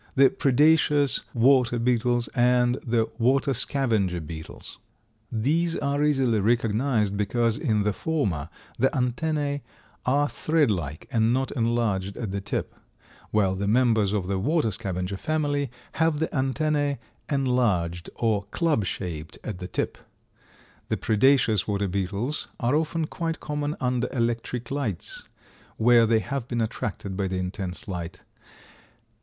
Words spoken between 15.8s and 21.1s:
have the antennæ enlarged or club shaped at the tip. The